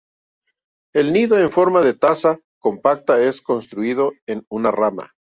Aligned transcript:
El 0.95 1.13
nido 1.13 1.37
en 1.37 1.51
forma 1.51 1.81
de 1.81 1.93
taza 1.93 2.39
compacta 2.57 3.21
es 3.21 3.39
construido 3.39 4.13
en 4.25 4.43
una 4.49 4.71
rama. 4.71 5.07